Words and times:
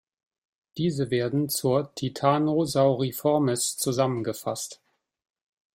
Diese 0.77 1.11
werden 1.11 1.47
zur 1.47 1.93
Titanosauriformes 1.93 3.77
zusammengefasst. 3.77 4.81